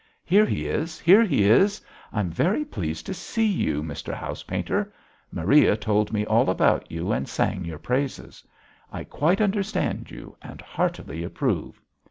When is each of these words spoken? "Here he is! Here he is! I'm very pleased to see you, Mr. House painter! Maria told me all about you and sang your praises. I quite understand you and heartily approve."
"Here 0.25 0.47
he 0.47 0.65
is! 0.65 0.99
Here 0.99 1.23
he 1.23 1.43
is! 1.43 1.79
I'm 2.11 2.31
very 2.31 2.65
pleased 2.65 3.05
to 3.05 3.13
see 3.13 3.45
you, 3.45 3.83
Mr. 3.83 4.15
House 4.15 4.41
painter! 4.41 4.91
Maria 5.31 5.77
told 5.77 6.11
me 6.11 6.25
all 6.25 6.49
about 6.49 6.91
you 6.91 7.11
and 7.11 7.29
sang 7.29 7.63
your 7.65 7.77
praises. 7.77 8.43
I 8.91 9.03
quite 9.03 9.41
understand 9.41 10.09
you 10.09 10.35
and 10.41 10.59
heartily 10.59 11.23
approve." 11.23 11.79